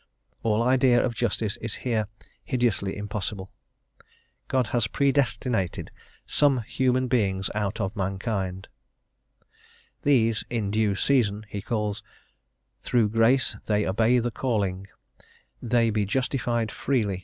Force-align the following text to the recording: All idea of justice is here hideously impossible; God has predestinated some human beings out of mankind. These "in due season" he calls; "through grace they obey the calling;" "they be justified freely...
All 0.41 0.63
idea 0.63 0.99
of 0.99 1.13
justice 1.13 1.57
is 1.57 1.75
here 1.85 2.07
hideously 2.43 2.97
impossible; 2.97 3.51
God 4.47 4.69
has 4.73 4.87
predestinated 4.87 5.91
some 6.25 6.61
human 6.63 7.07
beings 7.07 7.51
out 7.53 7.79
of 7.79 7.95
mankind. 7.95 8.67
These 10.01 10.43
"in 10.49 10.71
due 10.71 10.95
season" 10.95 11.45
he 11.49 11.61
calls; 11.61 12.01
"through 12.81 13.09
grace 13.09 13.55
they 13.67 13.85
obey 13.85 14.17
the 14.17 14.31
calling;" 14.31 14.87
"they 15.61 15.91
be 15.91 16.07
justified 16.07 16.71
freely... 16.71 17.19